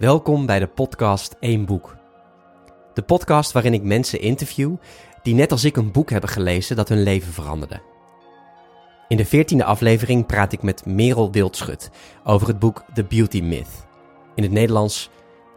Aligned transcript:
Welkom 0.00 0.46
bij 0.46 0.58
de 0.58 0.66
podcast 0.66 1.36
Eén 1.40 1.64
Boek. 1.64 1.96
De 2.94 3.02
podcast 3.02 3.52
waarin 3.52 3.74
ik 3.74 3.82
mensen 3.82 4.20
interview 4.20 4.74
die 5.22 5.34
net 5.34 5.52
als 5.52 5.64
ik 5.64 5.76
een 5.76 5.92
boek 5.92 6.10
hebben 6.10 6.30
gelezen 6.30 6.76
dat 6.76 6.88
hun 6.88 7.02
leven 7.02 7.32
veranderde. 7.32 7.80
In 9.08 9.16
de 9.16 9.24
veertiende 9.24 9.64
aflevering 9.64 10.26
praat 10.26 10.52
ik 10.52 10.62
met 10.62 10.86
Merel 10.86 11.32
Wildschut 11.32 11.90
over 12.24 12.48
het 12.48 12.58
boek 12.58 12.84
The 12.94 13.04
Beauty 13.04 13.40
Myth. 13.40 13.86
In 14.34 14.42
het 14.42 14.52
Nederlands 14.52 15.10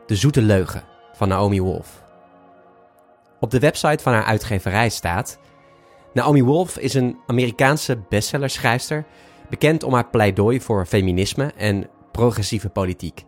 De 0.05 0.15
Zoete 0.15 0.41
Leugen 0.41 0.83
van 1.13 1.27
Naomi 1.27 1.61
Wolf. 1.61 2.03
Op 3.39 3.51
de 3.51 3.59
website 3.59 4.03
van 4.03 4.13
haar 4.13 4.25
uitgeverij 4.25 4.89
staat... 4.89 5.39
Naomi 6.13 6.43
Wolf 6.43 6.77
is 6.77 6.93
een 6.93 7.17
Amerikaanse 7.27 8.03
bestsellerschrijfster... 8.09 9.05
bekend 9.49 9.83
om 9.83 9.93
haar 9.93 10.09
pleidooi 10.09 10.61
voor 10.61 10.85
feminisme 10.85 11.51
en 11.57 11.89
progressieve 12.11 12.69
politiek. 12.69 13.25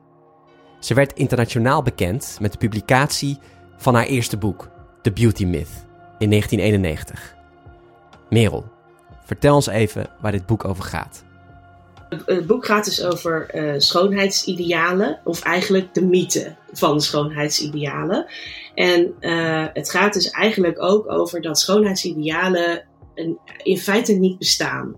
Ze 0.80 0.94
werd 0.94 1.14
internationaal 1.14 1.82
bekend 1.82 2.38
met 2.42 2.52
de 2.52 2.58
publicatie 2.58 3.38
van 3.78 3.96
haar 3.96 4.06
eerste 4.06 4.38
boek, 4.38 4.70
The 5.02 5.12
Beauty 5.12 5.46
Myth, 5.46 5.86
in 6.20 6.30
1991. 6.30 7.36
Merel, 8.30 8.66
vertel 9.26 9.56
ons 9.56 9.68
even 9.68 10.10
waar 10.22 10.32
dit 10.32 10.46
boek 10.46 10.66
over 10.66 10.84
gaat. 10.84 11.24
Het 12.26 12.48
boek 12.48 12.66
gaat 12.66 12.86
dus 12.86 13.04
over 13.04 13.56
uh, 13.56 13.74
schoonheidsidealen, 13.78 15.20
of 15.24 15.42
eigenlijk 15.42 15.94
de 15.94 16.06
mythe 16.06 16.56
van 16.72 17.02
schoonheidsidealen. 17.02 18.26
En 18.76 19.14
uh, 19.20 19.66
het 19.74 19.90
gaat 19.90 20.14
dus 20.14 20.30
eigenlijk 20.30 20.82
ook 20.82 21.12
over 21.12 21.42
dat 21.42 21.60
schoonheidsidealen 21.60 22.84
in 23.64 23.78
feite 23.78 24.14
niet 24.14 24.38
bestaan. 24.38 24.96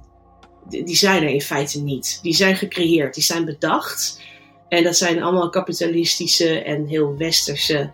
Die 0.70 0.96
zijn 0.96 1.24
er 1.24 1.30
in 1.30 1.42
feite 1.42 1.82
niet. 1.82 2.20
Die 2.22 2.34
zijn 2.34 2.56
gecreëerd, 2.56 3.14
die 3.14 3.24
zijn 3.24 3.46
bedacht. 3.46 4.22
En 4.70 4.84
dat 4.84 4.96
zijn 4.96 5.24
allemaal 5.24 5.50
kapitalistische 5.50 6.64
en 6.64 6.86
heel 6.86 7.18
westerse, 7.18 7.92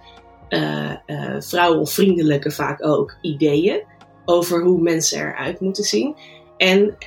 uh, 0.49 0.91
vrouwenvriendelijke 1.39 2.51
vaak 2.51 2.85
ook, 2.85 3.17
ideeën 3.21 3.83
over 4.25 4.63
hoe 4.63 4.81
mensen 4.81 5.19
eruit 5.19 5.59
moeten 5.59 5.83
zien. 5.83 6.15
En 6.57 6.97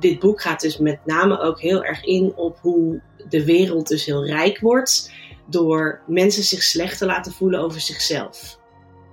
dit 0.00 0.18
boek 0.18 0.40
gaat 0.40 0.60
dus 0.60 0.78
met 0.78 0.98
name 1.04 1.40
ook 1.40 1.60
heel 1.60 1.84
erg 1.84 2.04
in 2.04 2.32
op 2.36 2.58
hoe 2.60 3.00
de 3.28 3.44
wereld 3.44 3.88
dus 3.88 4.04
heel 4.04 4.26
rijk 4.26 4.60
wordt 4.60 5.12
door 5.46 6.00
mensen 6.06 6.42
zich 6.42 6.62
slecht 6.62 6.98
te 6.98 7.06
laten 7.06 7.32
voelen 7.32 7.60
over 7.60 7.80
zichzelf. 7.80 8.58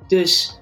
Dus 0.08 0.60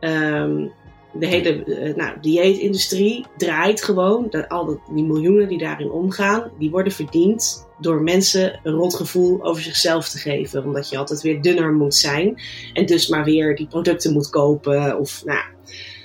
um, 0.00 0.72
de 1.12 1.26
hele 1.26 1.64
uh, 1.64 1.96
nou, 1.96 2.20
dieetindustrie 2.20 3.26
draait 3.36 3.82
gewoon. 3.82 4.26
Dat, 4.30 4.48
al 4.48 4.80
die 4.94 5.04
miljoenen 5.04 5.48
die 5.48 5.58
daarin 5.58 5.90
omgaan, 5.90 6.50
die 6.58 6.70
worden 6.70 6.92
verdiend 6.92 7.66
door 7.80 8.02
mensen 8.02 8.60
een 8.62 8.72
rot 8.72 8.94
gevoel 8.94 9.44
over 9.44 9.62
zichzelf 9.62 10.08
te 10.08 10.18
geven. 10.18 10.64
Omdat 10.64 10.88
je 10.88 10.98
altijd 10.98 11.22
weer 11.22 11.42
dunner 11.42 11.72
moet 11.72 11.94
zijn. 11.94 12.40
En 12.72 12.86
dus 12.86 13.08
maar 13.08 13.24
weer 13.24 13.56
die 13.56 13.66
producten 13.66 14.12
moet 14.12 14.30
kopen. 14.30 14.98
Of 14.98 15.24
nou, 15.24 15.44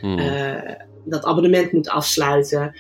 hmm. 0.02 0.20
uh, 0.20 0.72
dat 1.06 1.24
abonnement 1.24 1.72
moet 1.72 1.90
afsluiten. 1.90 2.76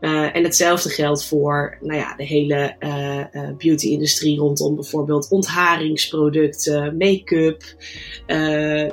Uh, 0.00 0.36
en 0.36 0.44
hetzelfde 0.44 0.88
geldt 0.88 1.24
voor 1.24 1.78
nou 1.80 1.98
ja, 1.98 2.14
de 2.16 2.24
hele 2.24 2.76
uh, 2.80 3.18
uh, 3.32 3.56
beauty-industrie 3.56 4.38
rondom 4.38 4.74
bijvoorbeeld 4.74 5.28
ontharingsproducten, 5.30 6.96
make-up. 6.96 7.62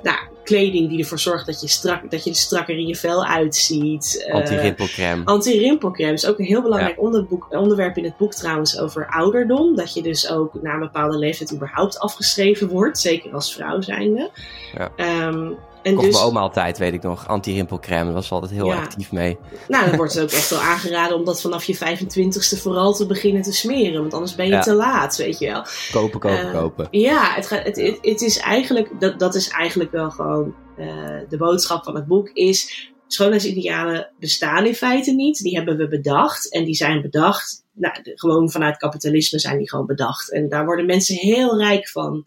nou, 0.03 0.17
kleding 0.45 0.89
die 0.89 0.99
ervoor 0.99 1.19
zorgt 1.19 1.45
dat 1.45 1.61
je, 1.61 1.67
strak, 1.67 2.11
dat 2.11 2.23
je 2.23 2.29
er 2.29 2.35
strakker 2.35 2.77
in 2.77 2.87
je 2.87 2.95
vel 2.95 3.25
uitziet. 3.25 4.27
Anti-rimpelcreme. 4.31 5.25
Anti-rimpelcreme 5.25 6.13
is 6.13 6.27
ook 6.27 6.39
een 6.39 6.45
heel 6.45 6.61
belangrijk 6.61 7.01
onderboek, 7.01 7.47
onderwerp 7.49 7.97
in 7.97 8.03
het 8.03 8.17
boek 8.17 8.33
trouwens 8.33 8.79
over 8.79 9.07
ouderdom. 9.07 9.75
Dat 9.75 9.93
je 9.93 10.01
dus 10.01 10.29
ook 10.29 10.61
na 10.61 10.73
een 10.73 10.79
bepaalde 10.79 11.17
leeftijd 11.17 11.53
überhaupt 11.53 11.99
afgeschreven 11.99 12.67
wordt, 12.67 12.99
zeker 12.99 13.33
als 13.33 13.53
vrouw 13.53 13.81
zijnde. 13.81 14.31
Ja. 14.77 15.27
Um, 15.27 15.57
en 15.85 15.95
Kocht 15.95 16.05
dus, 16.05 16.15
mijn 16.15 16.25
oma 16.25 16.39
altijd, 16.39 16.77
weet 16.77 16.93
ik 16.93 17.01
nog. 17.01 17.27
Anti-rimpelcreme, 17.27 18.03
daar 18.03 18.13
was 18.13 18.31
altijd 18.31 18.51
heel 18.51 18.65
ja. 18.65 18.81
actief 18.81 19.11
mee. 19.11 19.37
Nou, 19.67 19.85
dan 19.85 19.95
wordt 19.95 20.13
het 20.13 20.23
ook 20.23 20.31
echt 20.31 20.49
wel 20.49 20.59
aangeraden 20.59 21.17
om 21.17 21.25
dat 21.25 21.41
vanaf 21.41 21.63
je 21.63 21.75
25ste 21.75 22.61
vooral 22.61 22.93
te 22.93 23.05
beginnen 23.05 23.41
te 23.41 23.53
smeren. 23.53 24.01
Want 24.01 24.13
anders 24.13 24.35
ben 24.35 24.45
je 24.45 24.51
ja. 24.51 24.61
te 24.61 24.73
laat, 24.73 25.17
weet 25.17 25.39
je 25.39 25.45
wel. 25.45 25.65
Kopen, 25.91 26.19
kopen, 26.19 26.45
uh, 26.45 26.51
kopen. 26.51 26.87
Ja, 26.91 27.33
het, 27.33 27.47
gaat, 27.47 27.63
het, 27.63 27.75
het, 27.75 27.97
het, 28.01 28.21
is 28.21 28.37
eigenlijk, 28.37 28.99
dat, 28.99 29.19
dat 29.19 29.35
is 29.35 29.49
eigenlijk 29.49 29.91
wel 29.91 30.11
gewoon 30.11 30.55
uh, 30.77 31.19
de 31.29 31.37
boodschap 31.37 31.83
van 31.83 31.95
het 31.95 32.07
boek 32.07 32.29
is... 32.29 32.89
Schoonheidsidealen 33.07 34.11
bestaan 34.19 34.65
in 34.65 34.75
feite 34.75 35.11
niet. 35.11 35.37
Die 35.37 35.55
hebben 35.55 35.77
we 35.77 35.87
bedacht. 35.87 36.51
En 36.51 36.63
die 36.63 36.75
zijn 36.75 37.01
bedacht, 37.01 37.63
nou, 37.73 37.93
gewoon 38.03 38.51
vanuit 38.51 38.77
kapitalisme 38.77 39.39
zijn 39.39 39.57
die 39.57 39.69
gewoon 39.69 39.85
bedacht. 39.85 40.31
En 40.31 40.49
daar 40.49 40.65
worden 40.65 40.85
mensen 40.85 41.15
heel 41.15 41.57
rijk 41.57 41.89
van. 41.89 42.25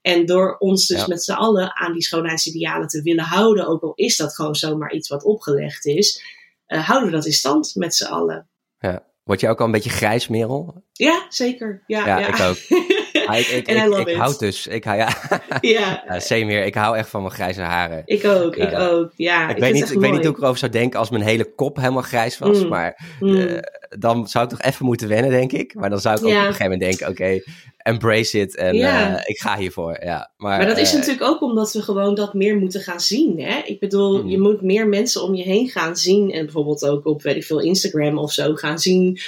En 0.00 0.26
door 0.26 0.56
ons 0.58 0.86
dus 0.86 1.00
ja. 1.00 1.06
met 1.06 1.22
z'n 1.22 1.32
allen 1.32 1.76
aan 1.76 1.92
die 1.92 2.02
schoonheidsidealen 2.02 2.88
te 2.88 3.02
willen 3.02 3.24
houden, 3.24 3.66
ook 3.66 3.82
al 3.82 3.92
is 3.94 4.16
dat 4.16 4.34
gewoon 4.34 4.54
zomaar 4.54 4.92
iets 4.92 5.08
wat 5.08 5.24
opgelegd 5.24 5.86
is, 5.86 6.22
uh, 6.66 6.88
houden 6.88 7.10
we 7.10 7.14
dat 7.14 7.26
in 7.26 7.32
stand 7.32 7.74
met 7.74 7.94
z'n 7.94 8.04
allen. 8.04 8.48
Ja. 8.78 9.08
Word 9.24 9.40
je 9.40 9.48
ook 9.48 9.58
al 9.60 9.66
een 9.66 9.72
beetje 9.72 9.90
grijs, 9.90 10.28
Merel? 10.28 10.84
Ja, 10.92 11.26
zeker. 11.28 11.82
Ja, 11.86 12.06
ja, 12.06 12.18
ja. 12.18 12.26
ik 12.26 12.40
ook. 12.40 12.56
Ik, 13.40 13.46
ik, 13.46 13.68
ik, 13.68 14.08
ik 14.08 14.16
houd 14.16 14.38
dus. 14.38 14.66
Ik, 14.66 14.84
hou, 14.84 14.98
ja, 14.98 15.08
ja. 15.60 16.02
ja 16.06 16.20
same 16.20 16.44
hier. 16.44 16.64
Ik 16.64 16.74
hou 16.74 16.96
echt 16.96 17.08
van 17.08 17.20
mijn 17.20 17.34
grijze 17.34 17.60
haren. 17.60 18.02
Ik 18.04 18.24
ook, 18.24 18.56
ik 18.56 18.72
uh, 18.72 18.92
ook. 18.92 19.12
Ja, 19.16 19.48
ik, 19.48 19.56
weet, 19.56 19.72
niet, 19.72 19.90
ik 19.90 19.98
weet 19.98 20.12
niet 20.12 20.24
hoe 20.24 20.34
ik 20.34 20.38
erover 20.38 20.58
zou 20.58 20.72
denken 20.72 20.98
als 20.98 21.10
mijn 21.10 21.22
hele 21.22 21.54
kop 21.54 21.76
helemaal 21.76 22.02
grijs 22.02 22.38
was. 22.38 22.62
Mm. 22.62 22.68
Maar 22.68 23.00
mm. 23.20 23.34
Uh, 23.34 23.58
dan 23.98 24.28
zou 24.28 24.44
ik 24.44 24.50
toch 24.50 24.62
even 24.62 24.84
moeten 24.86 25.08
wennen, 25.08 25.30
denk 25.30 25.52
ik. 25.52 25.74
Maar 25.74 25.90
dan 25.90 26.00
zou 26.00 26.16
ik 26.16 26.24
ook 26.24 26.30
op 26.30 26.34
een 26.36 26.40
gegeven 26.40 26.62
moment 26.62 26.80
denken: 26.80 27.08
oké, 27.08 27.22
okay, 27.22 27.44
embrace 27.76 28.38
it 28.38 28.56
en 28.56 28.74
ja. 28.74 29.10
uh, 29.10 29.20
ik 29.24 29.38
ga 29.38 29.56
hiervoor. 29.56 30.04
Ja, 30.04 30.30
maar, 30.36 30.58
maar 30.58 30.66
dat 30.66 30.78
is 30.78 30.92
natuurlijk 30.92 31.22
ook 31.22 31.42
omdat 31.42 31.72
we 31.72 31.82
gewoon 31.82 32.14
dat 32.14 32.34
meer 32.34 32.56
moeten 32.56 32.80
gaan 32.80 33.00
zien. 33.00 33.40
Hè? 33.40 33.60
Ik 33.64 33.80
bedoel, 33.80 34.22
mm. 34.22 34.28
je 34.28 34.40
moet 34.40 34.62
meer 34.62 34.88
mensen 34.88 35.22
om 35.22 35.34
je 35.34 35.42
heen 35.42 35.68
gaan 35.68 35.96
zien. 35.96 36.30
En 36.30 36.44
bijvoorbeeld 36.44 36.86
ook 36.86 37.06
op, 37.06 37.22
weet 37.22 37.36
ik 37.36 37.44
veel, 37.44 37.60
Instagram 37.60 38.18
of 38.18 38.32
zo 38.32 38.54
gaan 38.54 38.78
zien. 38.78 39.18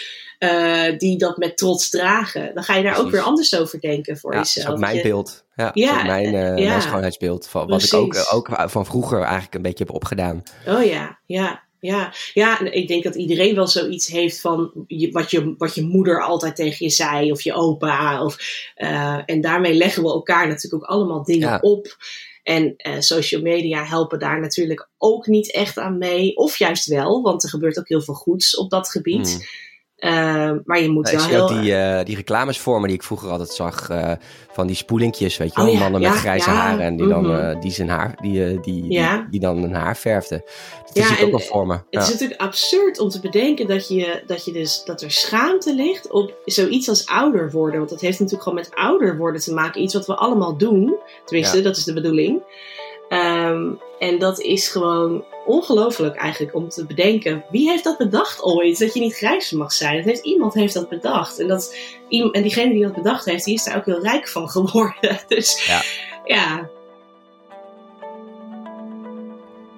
Uh, 0.43 0.99
die 0.99 1.19
dat 1.19 1.37
met 1.37 1.57
trots 1.57 1.91
dragen. 1.91 2.55
Dan 2.55 2.63
ga 2.63 2.77
je 2.77 2.83
daar 2.83 2.93
Precies. 2.93 3.07
ook 3.09 3.15
weer 3.15 3.23
anders 3.23 3.55
over 3.57 3.81
denken 3.81 4.19
voor 4.19 4.33
ja, 4.33 4.39
jezelf. 4.39 4.67
Dat 4.67 4.75
is 4.75 4.81
ook 4.81 4.85
mijn 4.85 4.97
je... 4.97 5.03
beeld. 5.03 5.45
Ja, 5.55 5.71
ja 5.75 6.03
mijn, 6.03 6.35
uh, 6.35 6.59
ja. 6.59 6.69
mijn 6.69 6.83
schoonheidsbeeld. 6.83 7.47
Van, 7.47 7.69
wat 7.69 7.83
ik 7.83 7.95
ook, 7.95 8.27
ook 8.33 8.49
van 8.65 8.87
vroeger 8.87 9.21
eigenlijk 9.21 9.55
een 9.55 9.63
beetje 9.63 9.85
heb 9.85 9.95
opgedaan. 9.95 10.43
Oh 10.67 10.85
ja, 10.85 11.19
ja. 11.27 11.63
Ja, 11.81 12.13
ja, 12.35 12.61
ik 12.61 12.89
denk 12.89 13.03
dat 13.03 13.15
iedereen 13.15 13.55
wel 13.55 13.67
zoiets 13.67 14.07
heeft 14.07 14.41
van 14.41 14.71
je, 14.87 15.11
wat, 15.11 15.31
je, 15.31 15.55
wat 15.59 15.75
je 15.75 15.83
moeder 15.83 16.23
altijd 16.23 16.57
tegen 16.57 16.87
je 16.87 16.93
zei, 16.93 17.33
of 17.33 17.43
je 17.43 17.53
opa. 17.53 18.25
Of, 18.25 18.37
uh, 18.77 19.19
en 19.27 19.41
daarmee 19.41 19.75
leggen 19.75 20.03
we 20.03 20.09
elkaar 20.09 20.49
natuurlijk 20.49 20.83
ook 20.83 20.91
allemaal 20.91 21.25
dingen 21.25 21.49
ja. 21.49 21.59
op. 21.61 21.97
En 22.43 22.75
uh, 22.77 22.95
social 22.99 23.43
media 23.43 23.85
helpen 23.85 24.19
daar 24.19 24.41
natuurlijk 24.41 24.89
ook 24.99 25.27
niet 25.27 25.53
echt 25.53 25.79
aan 25.79 25.99
mee. 25.99 26.37
Of 26.37 26.59
juist 26.59 26.87
wel, 26.87 27.23
want 27.23 27.43
er 27.43 27.49
gebeurt 27.49 27.79
ook 27.79 27.89
heel 27.89 28.03
veel 28.03 28.15
goeds 28.15 28.57
op 28.57 28.71
dat 28.71 28.89
gebied. 28.89 29.31
Hmm. 29.33 29.43
Uh, 30.05 30.53
maar 30.65 30.81
je 30.81 30.91
moet 30.91 31.11
ja, 31.11 31.29
wel 31.29 31.49
heel... 31.49 31.61
die, 31.61 31.73
uh, 31.73 32.05
die 32.05 32.17
reclamesvormen 32.17 32.89
die 32.89 32.97
ik 32.97 33.03
vroeger 33.03 33.31
altijd 33.31 33.51
zag. 33.51 33.91
Uh, 33.91 34.13
van 34.53 34.67
die 34.67 34.77
spoelinkjes, 34.77 35.37
weet 35.37 35.55
je 35.55 35.61
wel. 35.61 35.67
Oh, 35.67 35.73
ja, 35.73 35.79
mannen 35.79 36.01
ja, 36.01 36.11
met 36.11 36.19
grijze 36.19 36.51
ja, 36.51 36.57
haren. 36.57 36.81
En 36.81 36.97
die, 36.97 37.07
mm 37.07 37.13
-hmm. 37.13 37.23
dan, 37.23 37.61
die, 37.61 37.71
zijn 37.71 37.89
haar, 37.89 38.15
die, 38.21 38.61
die, 38.61 38.89
die, 38.89 39.29
die, 39.31 39.41
dan 39.41 39.59
hun 39.59 39.75
haar 39.75 39.97
verfden. 39.97 40.43
Dat 40.87 40.97
ja, 40.97 41.07
zie 41.07 41.17
ik 41.17 41.25
ook 41.25 41.31
wel 41.31 41.41
vormen. 41.41 41.85
Het 41.91 42.03
is 42.03 42.11
natuurlijk 42.11 42.41
absurd 42.41 42.99
om 42.99 43.09
te 43.09 43.21
bedenken 43.21 43.67
dat, 43.67 43.89
je, 43.89 44.23
dat, 44.27 44.45
je 44.45 44.53
dus, 44.53 44.85
dat 44.85 45.03
er 45.03 45.11
schaamte 45.11 45.75
ligt 45.75 46.11
op 46.11 46.35
zoiets 46.45 46.89
als 46.89 47.07
ouder 47.07 47.51
worden. 47.51 47.79
Want 47.79 47.91
dat 47.91 48.01
heeft 48.01 48.19
natuurlijk 48.19 48.49
gewoon 48.49 48.59
met 48.59 48.75
ouder 48.75 49.17
worden 49.17 49.41
te 49.41 49.55
maken. 49.55 49.83
Iets 49.83 49.95
wat 49.95 50.07
we 50.07 50.15
allemaal 50.15 50.57
doen. 50.57 50.97
Tenminste, 51.25 51.63
dat 51.63 51.77
is 51.77 51.85
de 51.85 51.93
bedoeling. 51.93 52.43
Um, 53.09 53.79
en 53.99 54.19
dat 54.19 54.41
is 54.41 54.69
gewoon 54.69 55.25
ongelooflijk 55.47 56.17
eigenlijk 56.17 56.55
om 56.55 56.69
te 56.69 56.87
bedenken. 56.87 57.45
Wie 57.51 57.69
heeft 57.69 57.85
dat 57.85 57.99
bedacht 57.99 58.43
ooit? 58.43 58.79
Dat 58.79 58.95
je 58.95 59.01
niet 59.01 59.15
grijs 59.15 59.51
mag 59.51 59.73
zijn. 59.73 59.97
Dat 59.97 60.05
heeft, 60.05 60.25
iemand 60.25 60.55
heeft 60.55 60.75
dat 60.75 60.89
bedacht. 60.89 61.39
En, 61.39 61.49
dat, 61.49 61.77
en 62.09 62.43
diegene 62.43 62.73
die 62.73 62.83
dat 62.83 62.95
bedacht 62.95 63.25
heeft, 63.25 63.45
die 63.45 63.55
is 63.55 63.65
daar 63.65 63.77
ook 63.77 63.87
heel 63.87 64.03
rijk 64.03 64.29
van 64.29 64.49
geworden. 64.49 65.21
Dus 65.29 65.67
ja. 65.67 65.83
ja. 66.25 66.69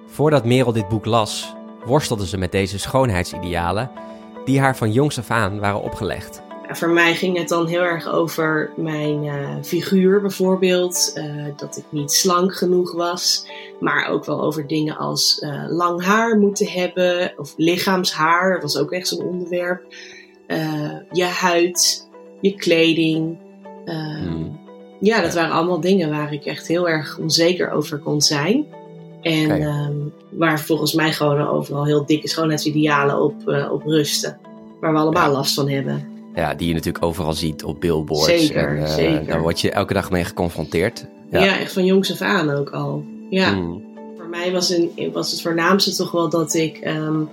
Voordat 0.07 0.45
Merel 0.45 0.71
dit 0.71 0.87
boek 0.87 1.05
las, 1.05 1.53
worstelde 1.85 2.27
ze 2.27 2.37
met 2.37 2.51
deze 2.51 2.79
schoonheidsidealen 2.79 3.91
die 4.45 4.59
haar 4.59 4.77
van 4.77 4.91
jongs 4.91 5.17
af 5.17 5.29
aan 5.29 5.59
waren 5.59 5.81
opgelegd. 5.81 6.44
Voor 6.69 6.89
mij 6.89 7.15
ging 7.15 7.37
het 7.37 7.47
dan 7.47 7.67
heel 7.67 7.81
erg 7.81 8.07
over 8.07 8.71
mijn 8.75 9.23
uh, 9.23 9.55
figuur 9.61 10.21
bijvoorbeeld. 10.21 11.13
Uh, 11.15 11.45
dat 11.57 11.77
ik 11.77 11.83
niet 11.89 12.11
slank 12.11 12.55
genoeg 12.55 12.93
was. 12.93 13.47
Maar 13.79 14.07
ook 14.07 14.25
wel 14.25 14.41
over 14.41 14.67
dingen 14.67 14.97
als 14.97 15.41
uh, 15.41 15.65
lang 15.69 16.03
haar 16.03 16.37
moeten 16.37 16.67
hebben. 16.67 17.33
Of 17.37 17.53
lichaamshaar. 17.57 18.53
Dat 18.53 18.61
was 18.61 18.77
ook 18.77 18.91
echt 18.91 19.07
zo'n 19.07 19.25
onderwerp. 19.25 19.83
je 21.11 21.23
huid. 21.23 22.07
Je 22.41 22.55
kleding. 22.55 23.37
Hmm. 23.85 24.59
Ja, 24.99 25.21
dat 25.21 25.33
waren 25.33 25.55
allemaal 25.55 25.79
dingen 25.79 26.09
waar 26.09 26.33
ik 26.33 26.45
echt 26.45 26.67
heel 26.67 26.89
erg 26.89 27.17
onzeker 27.17 27.71
over 27.71 27.97
kon 27.97 28.21
zijn. 28.21 28.65
En 29.21 29.61
um, 29.61 30.13
waar 30.29 30.59
volgens 30.59 30.93
mij 30.93 31.13
gewoon 31.13 31.47
overal 31.47 31.85
heel 31.85 32.05
dikke 32.05 32.27
schoonheidsidealen 32.27 33.21
op, 33.21 33.35
op 33.71 33.83
rusten. 33.85 34.37
Waar 34.79 34.93
we 34.93 34.99
allemaal 34.99 35.29
ja. 35.29 35.31
last 35.31 35.53
van 35.53 35.69
hebben. 35.69 36.14
Ja, 36.35 36.53
die 36.53 36.67
je 36.67 36.73
natuurlijk 36.73 37.05
overal 37.05 37.33
ziet 37.33 37.63
op 37.63 37.79
billboards. 37.81 38.25
Zeker, 38.25 38.67
en, 38.67 38.77
uh, 38.77 38.93
zeker. 38.93 39.25
Daar 39.25 39.41
word 39.41 39.61
je 39.61 39.71
elke 39.71 39.93
dag 39.93 40.11
mee 40.11 40.23
geconfronteerd. 40.23 41.05
Ja, 41.29 41.43
ja 41.43 41.59
echt 41.59 41.73
van 41.73 41.85
jongs 41.85 42.11
af 42.11 42.21
aan 42.21 42.49
ook 42.49 42.69
al. 42.69 43.03
Ja. 43.29 43.51
Mm. 43.51 43.83
Voor 44.17 44.27
mij 44.27 44.51
was, 44.51 44.69
een, 44.69 45.11
was 45.13 45.31
het 45.31 45.41
voornaamste 45.41 45.95
toch 45.95 46.11
wel 46.11 46.29
dat 46.29 46.53
ik 46.53 46.85
um, 46.85 47.29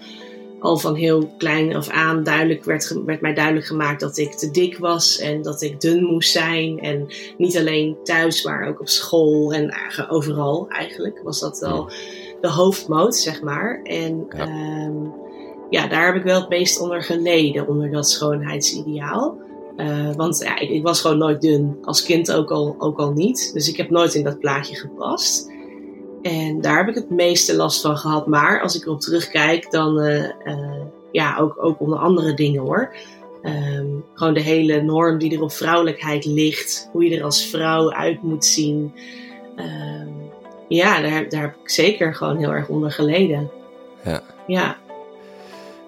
al 0.61 0.79
van 0.79 0.95
heel 0.95 1.35
klein 1.39 1.77
af 1.77 1.89
aan 1.89 2.23
duidelijk 2.25 2.65
werd, 2.65 3.01
werd 3.07 3.21
mij 3.21 3.35
duidelijk 3.35 3.67
gemaakt 3.67 4.01
dat 4.01 4.19
ik 4.19 4.33
te 4.33 4.51
dik 4.51 4.79
was 4.79 5.19
en 5.19 5.43
dat 5.43 5.63
ik 5.63 5.81
dun 5.81 6.05
moest 6.05 6.31
zijn. 6.31 6.81
En 6.81 7.07
niet 7.39 7.59
alleen 7.59 7.97
thuis, 8.05 8.45
maar 8.45 8.69
ook 8.69 8.81
op 8.81 8.89
school 8.89 9.53
en 9.53 9.75
overal 10.09 10.69
eigenlijk 10.69 11.21
was 11.25 11.41
dat 11.41 11.59
wel 11.59 11.91
de 12.41 12.49
hoofdmoot, 12.49 13.17
zeg 13.17 13.43
maar. 13.43 13.81
En 13.83 14.27
ja. 14.37 14.47
Um, 14.87 15.22
ja, 15.73 15.87
daar 15.87 16.07
heb 16.07 16.15
ik 16.15 16.23
wel 16.23 16.41
het 16.41 16.49
meest 16.49 16.81
onder 16.81 17.03
geleden, 17.03 17.69
onder 17.69 17.91
dat 17.91 18.11
schoonheidsideaal. 18.11 19.37
Uh, 19.77 20.15
want 20.15 20.39
ja, 20.39 20.59
ik, 20.59 20.71
ik, 20.71 20.83
was 20.83 21.01
gewoon 21.01 21.19
nooit 21.19 21.41
dun. 21.41 21.79
Als 21.83 22.03
kind 22.03 22.33
ook 22.33 22.51
al, 22.51 22.75
ook 22.79 22.99
al 22.99 23.13
niet. 23.13 23.51
Dus 23.53 23.69
ik 23.69 23.77
heb 23.77 23.91
nooit 23.91 24.15
in 24.15 24.25
dat 24.25 24.39
plaatje 24.39 24.77
gepast. 24.77 25.51
En 26.23 26.61
daar 26.61 26.77
heb 26.77 26.89
ik 26.89 26.95
het 26.95 27.11
meeste 27.11 27.57
last 27.57 27.81
van 27.81 27.97
gehad. 27.97 28.27
Maar 28.27 28.61
als 28.61 28.77
ik 28.77 28.87
erop 28.87 29.01
terugkijk, 29.01 29.71
dan 29.71 30.01
uh, 30.01 30.25
uh, 30.45 30.83
ja, 31.13 31.39
ook, 31.39 31.65
ook 31.65 31.81
onder 31.81 31.99
andere 31.99 32.35
dingen 32.35 32.63
hoor. 32.63 32.95
Um, 33.43 34.05
gewoon 34.15 34.35
de 34.35 34.41
hele 34.41 34.83
norm 34.83 35.19
die 35.19 35.35
er 35.35 35.43
op 35.43 35.53
vrouwelijkheid 35.53 36.25
ligt. 36.25 36.89
Hoe 36.93 37.05
je 37.05 37.17
er 37.17 37.25
als 37.25 37.45
vrouw 37.45 37.93
uit 37.93 38.23
moet 38.23 38.45
zien. 38.45 38.93
Um, 39.57 40.31
ja, 40.69 41.01
daar, 41.01 41.29
daar 41.29 41.41
heb 41.41 41.57
ik 41.63 41.71
zeker 41.71 42.15
gewoon 42.15 42.37
heel 42.37 42.53
erg 42.53 42.69
onder 42.69 42.91
geleden. 42.91 43.51
Ja. 44.05 44.23
Ja. 44.47 44.77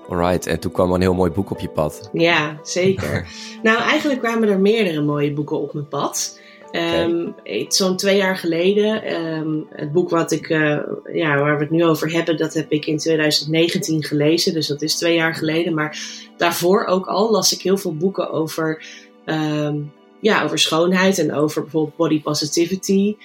Alright, 0.08 0.46
en 0.46 0.60
toen 0.60 0.72
kwam 0.72 0.88
er 0.88 0.94
een 0.94 1.00
heel 1.00 1.14
mooi 1.14 1.30
boek 1.30 1.50
op 1.50 1.60
je 1.60 1.68
pad. 1.68 2.10
Ja, 2.12 2.58
zeker. 2.62 3.28
nou, 3.62 3.78
eigenlijk 3.78 4.20
kwamen 4.20 4.48
er 4.48 4.60
meerdere 4.60 5.02
mooie 5.02 5.32
boeken 5.32 5.60
op 5.60 5.72
mijn 5.72 5.88
pad. 5.88 6.38
Um, 6.72 7.34
okay. 7.38 7.66
Zo'n 7.68 7.96
twee 7.96 8.16
jaar 8.16 8.36
geleden, 8.36 9.22
um, 9.22 9.66
het 9.70 9.92
boek 9.92 10.10
wat 10.10 10.32
ik, 10.32 10.48
uh, 10.48 10.78
ja, 11.12 11.38
waar 11.38 11.56
we 11.56 11.62
het 11.62 11.70
nu 11.70 11.84
over 11.84 12.12
hebben, 12.12 12.36
dat 12.36 12.54
heb 12.54 12.70
ik 12.70 12.86
in 12.86 12.98
2019 12.98 14.04
gelezen. 14.04 14.54
Dus 14.54 14.66
dat 14.66 14.82
is 14.82 14.96
twee 14.96 15.14
jaar 15.14 15.34
geleden. 15.34 15.74
Maar 15.74 15.98
daarvoor 16.36 16.84
ook 16.84 17.06
al 17.06 17.30
las 17.30 17.52
ik 17.52 17.60
heel 17.60 17.78
veel 17.78 17.96
boeken 17.96 18.30
over, 18.30 18.84
um, 19.24 19.92
ja, 20.20 20.44
over 20.44 20.58
schoonheid 20.58 21.18
en 21.18 21.34
over 21.34 21.62
bijvoorbeeld 21.62 21.96
body 21.96 22.22
positivity. 22.22 23.16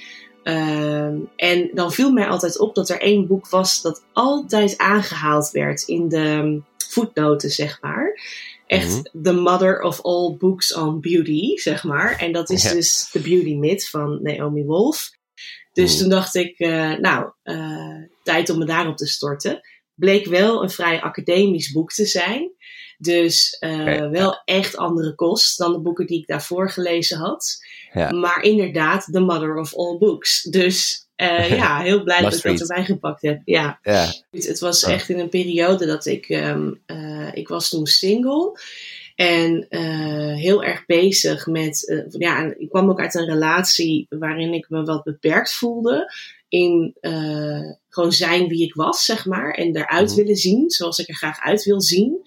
En 1.36 1.70
dan 1.74 1.92
viel 1.92 2.12
mij 2.12 2.28
altijd 2.28 2.60
op 2.60 2.76
dat 2.76 2.90
er 2.90 3.02
één 3.02 3.28
boek 3.28 3.50
was 3.50 3.82
dat 3.82 4.04
altijd 4.14 4.78
aangehaald 4.78 5.52
werd 5.52 5.82
in 5.82 6.10
de 6.10 6.62
voetnoten, 6.90 7.50
zeg 7.50 7.82
maar. 7.82 8.22
Echt 8.68 8.88
mm-hmm. 8.88 9.24
the 9.24 9.34
mother 9.34 9.82
of 9.82 10.02
all 10.02 10.36
books 10.38 10.74
on 10.74 11.02
beauty, 11.02 11.58
zeg 11.58 11.84
maar. 11.84 12.18
En 12.18 12.32
dat 12.32 12.50
is 12.50 12.64
ja. 12.64 12.74
dus 12.74 13.10
The 13.12 13.20
Beauty 13.20 13.56
Myth 13.56 13.90
van 13.90 14.20
Naomi 14.22 14.64
Wolf. 14.64 15.10
Dus 15.74 15.94
mm. 15.94 16.00
toen 16.00 16.10
dacht 16.10 16.36
ik, 16.36 16.60
uh, 16.60 16.98
nou, 16.98 17.32
uh, 17.44 18.04
tijd 18.24 18.50
om 18.50 18.58
me 18.58 18.66
daarop 18.66 18.98
te 18.98 19.08
storten. 19.08 19.60
Bleek 19.96 20.26
wel 20.26 20.64
een 20.64 20.70
vrij 20.70 21.02
academisch 21.02 21.72
boek 21.72 21.92
te 21.92 22.06
zijn. 22.06 22.52
Dus 22.98 23.58
uh, 23.60 23.72
okay. 23.72 24.10
wel 24.10 24.42
echt 24.46 24.78
andere 24.78 25.16
kost 25.16 25.58
dan 25.58 25.72
de 25.72 25.80
boeken 25.80 26.08
die 26.08 26.20
ik 26.20 26.28
daarvoor 26.28 26.72
gelezen 26.72 27.18
had. 27.18 27.58
Ja. 27.94 28.12
Maar 28.12 28.42
inderdaad, 28.42 29.08
the 29.12 29.20
mother 29.20 29.58
of 29.58 29.76
all 29.76 29.98
books. 29.98 30.44
Dus 30.44 31.08
uh, 31.22 31.50
ja, 31.58 31.80
heel 31.82 32.04
blij 32.04 32.22
dat 32.22 32.34
ik 32.34 32.44
dat 32.44 32.60
erbij 32.60 32.86
gepakt 32.86 33.22
heb. 33.22 33.42
Ja. 33.46 33.80
Het 34.32 34.60
was 34.60 34.84
echt 34.84 35.10
in 35.10 35.20
een 35.20 35.30
periode 35.30 35.86
dat 35.86 36.06
ik, 36.06 36.30
um, 36.30 36.82
uh, 36.88 37.30
ik 37.34 37.48
was 37.48 37.70
toen 37.70 37.86
single. 37.86 38.60
En 39.16 39.66
uh, 39.70 40.36
heel 40.36 40.64
erg 40.64 40.86
bezig 40.86 41.48
met, 41.48 42.06
ja, 42.10 42.54
ik 42.58 42.70
kwam 42.70 42.90
ook 42.90 43.00
uit 43.00 43.16
een 43.16 43.26
relatie 43.26 44.06
waarin 44.10 44.54
ik 44.54 44.70
me 44.70 44.84
wat 44.84 45.04
beperkt 45.04 45.54
voelde. 45.54 46.14
In 46.48 46.98
gewoon 47.90 48.12
zijn 48.12 48.48
wie 48.48 48.64
ik 48.64 48.74
was, 48.74 49.06
zeg 49.06 49.26
maar. 49.26 49.54
En 49.54 49.76
eruit 49.76 50.10
mm. 50.10 50.16
willen 50.16 50.36
zien, 50.36 50.70
zoals 50.70 51.00
ik 51.00 51.08
er 51.08 51.16
graag 51.16 51.40
uit 51.40 51.64
wil 51.64 51.82
zien. 51.82 52.22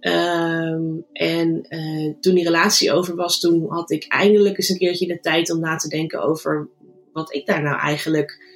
Um, 0.00 1.04
en 1.12 1.66
uh, 1.68 2.14
toen 2.20 2.34
die 2.34 2.44
relatie 2.44 2.92
over 2.92 3.14
was, 3.14 3.40
toen 3.40 3.66
had 3.68 3.90
ik 3.90 4.04
eindelijk 4.08 4.56
eens 4.56 4.68
een 4.68 4.78
keertje 4.78 5.06
de 5.06 5.20
tijd 5.20 5.50
om 5.50 5.60
na 5.60 5.76
te 5.76 5.88
denken 5.88 6.22
over 6.22 6.68
wat 7.12 7.34
ik 7.34 7.46
daar 7.46 7.62
nou 7.62 7.78
eigenlijk 7.78 8.48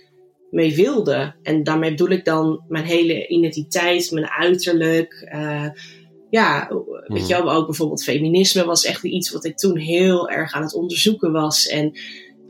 mee 0.50 0.74
wilde. 0.74 1.34
En 1.42 1.62
daarmee 1.62 1.90
bedoel 1.90 2.08
ik 2.08 2.24
dan 2.24 2.64
mijn 2.68 2.84
hele 2.84 3.26
identiteit, 3.26 4.10
mijn 4.10 4.30
uiterlijk. 4.30 5.30
Uh, 5.34 5.68
ja, 6.30 6.70
weet 7.06 7.28
je 7.28 7.34
wel, 7.34 7.52
ook 7.52 7.66
bijvoorbeeld 7.66 8.04
feminisme 8.04 8.64
was 8.64 8.84
echt 8.84 9.04
iets 9.04 9.30
wat 9.30 9.44
ik 9.44 9.56
toen 9.56 9.76
heel 9.76 10.28
erg 10.28 10.52
aan 10.52 10.62
het 10.62 10.74
onderzoeken 10.74 11.32
was. 11.32 11.66
En 11.66 11.98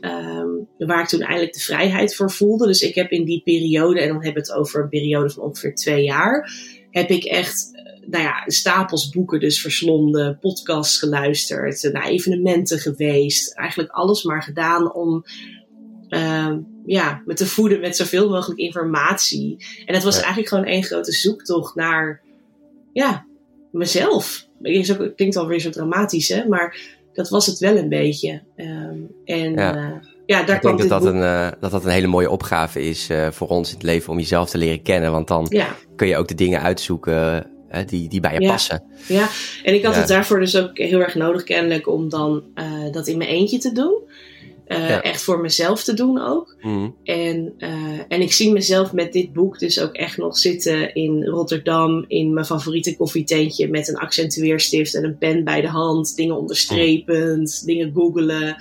um, 0.01 0.67
waar 0.77 1.01
ik 1.01 1.07
toen 1.07 1.21
eindelijk 1.21 1.53
de 1.53 1.59
vrijheid 1.59 2.15
voor 2.15 2.31
voelde. 2.31 2.67
Dus 2.67 2.81
ik 2.81 2.95
heb 2.95 3.11
in 3.11 3.25
die 3.25 3.41
periode, 3.43 3.99
en 3.99 4.07
dan 4.07 4.23
hebben 4.23 4.43
we 4.43 4.49
het 4.49 4.59
over 4.59 4.81
een 4.81 4.89
periode 4.89 5.29
van 5.29 5.43
ongeveer 5.43 5.75
twee 5.75 6.03
jaar, 6.03 6.51
heb 6.91 7.09
ik 7.09 7.23
echt 7.23 7.71
nou 8.07 8.23
ja, 8.23 8.43
stapels 8.45 9.09
boeken 9.09 9.39
dus 9.39 9.61
verslonden, 9.61 10.37
podcasts 10.39 10.99
geluisterd, 10.99 11.89
naar 11.91 12.07
evenementen 12.07 12.79
geweest. 12.79 13.53
Eigenlijk 13.53 13.91
alles 13.91 14.23
maar 14.23 14.43
gedaan 14.43 14.93
om 14.93 15.23
uh, 16.09 16.53
ja, 16.85 17.21
me 17.25 17.33
te 17.33 17.45
voeden 17.45 17.79
met 17.79 17.95
zoveel 17.95 18.29
mogelijk 18.29 18.59
informatie. 18.59 19.65
En 19.85 19.93
het 19.93 20.03
was 20.03 20.15
ja. 20.15 20.21
eigenlijk 20.21 20.49
gewoon 20.49 20.65
één 20.65 20.83
grote 20.83 21.11
zoektocht 21.11 21.75
naar 21.75 22.21
ja, 22.93 23.25
mezelf. 23.71 24.47
Het 24.61 25.13
klinkt 25.15 25.35
alweer 25.35 25.59
zo 25.59 25.69
dramatisch, 25.69 26.27
hè? 26.27 26.47
maar 26.47 26.77
dat 27.13 27.29
was 27.29 27.45
het 27.45 27.59
wel 27.59 27.77
een 27.77 27.89
beetje. 27.89 28.41
Um, 28.57 29.11
en 29.25 29.53
ja. 29.53 29.75
Uh, 29.75 29.91
ja, 30.25 30.43
daar 30.43 30.55
ik 30.55 30.61
denk 30.61 30.79
dat 30.79 30.89
dat, 30.89 31.05
een, 31.05 31.17
uh, 31.17 31.47
dat 31.59 31.71
dat 31.71 31.85
een 31.85 31.91
hele 31.91 32.07
mooie 32.07 32.29
opgave 32.29 32.81
is 32.83 33.09
uh, 33.09 33.27
voor 33.31 33.47
ons 33.47 33.69
in 33.69 33.75
het 33.75 33.83
leven 33.83 34.11
om 34.11 34.19
jezelf 34.19 34.49
te 34.49 34.57
leren 34.57 34.81
kennen. 34.81 35.11
Want 35.11 35.27
dan 35.27 35.45
ja. 35.49 35.75
kun 35.95 36.07
je 36.07 36.17
ook 36.17 36.27
de 36.27 36.35
dingen 36.35 36.61
uitzoeken 36.61 37.47
die, 37.85 38.09
die 38.09 38.19
bij 38.19 38.33
je 38.33 38.41
ja. 38.41 38.51
passen. 38.51 38.83
Ja, 39.07 39.29
en 39.63 39.73
ik 39.73 39.83
had 39.83 39.93
Ja. 39.93 39.99
het 39.99 40.09
daarvoor 40.09 40.39
dus 40.39 40.57
ook 40.57 40.77
heel 40.77 40.99
erg 40.99 41.15
nodig 41.15 41.43
kennelijk 41.43 41.87
om 41.87 42.09
dan 42.09 42.43
uh, 42.55 42.91
dat 42.91 43.07
in 43.07 43.17
mijn 43.17 43.29
eentje 43.29 43.57
te 43.57 43.71
doen. 43.71 44.01
Uh, 44.67 44.89
Ja. 44.89 45.01
Echt 45.01 45.21
voor 45.21 45.39
mezelf 45.39 45.83
te 45.83 45.93
doen 45.93 46.21
ook. 46.21 46.55
Mhm. 46.61 46.89
En, 47.03 47.53
uh, 47.57 47.69
en 48.07 48.21
ik 48.21 48.33
zie 48.33 48.51
mezelf 48.51 48.93
met 48.93 49.13
dit 49.13 49.33
boek 49.33 49.59
dus 49.59 49.79
ook 49.81 49.93
echt 49.93 50.17
nog 50.17 50.37
zitten 50.37 50.93
in 50.95 51.25
Rotterdam 51.25 52.05
in 52.07 52.33
mijn 52.33 52.45
favoriete 52.45 52.95
koffietentje 52.95 53.67
met 53.67 53.87
een 53.87 53.97
accentueerstift 53.97 54.95
en 54.95 55.03
een 55.03 55.17
pen 55.17 55.43
bij 55.43 55.61
de 55.61 55.67
hand, 55.67 56.15
dingen 56.15 56.37
onderstrepend, 56.37 57.65
dingen 57.65 57.91
googelen. 57.93 58.55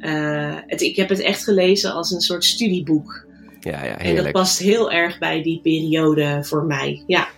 Uh, 0.00 0.54
het, 0.66 0.80
ik 0.80 0.96
heb 0.96 1.08
het 1.08 1.20
echt 1.20 1.44
gelezen 1.44 1.92
als 1.92 2.10
een 2.10 2.20
soort 2.20 2.44
studieboek. 2.44 3.26
Ja, 3.60 3.84
ja, 3.84 3.98
En 3.98 4.16
dat 4.16 4.32
past 4.32 4.58
heel 4.58 4.90
erg 4.90 5.18
bij 5.18 5.42
die 5.42 5.60
periode 5.60 6.38
voor 6.42 6.64
mij. 6.64 7.02
Ja. 7.06 7.28